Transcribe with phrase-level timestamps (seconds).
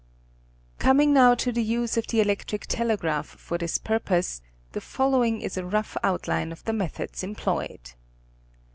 [0.79, 5.41] Coming now to the use of the electric telegraph for this pur pose the following
[5.41, 7.91] is a rough outline of the methods employed.